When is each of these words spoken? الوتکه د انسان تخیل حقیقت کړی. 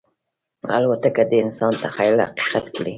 الوتکه 0.77 1.23
د 1.31 1.33
انسان 1.43 1.71
تخیل 1.83 2.15
حقیقت 2.27 2.65
کړی. 2.75 2.89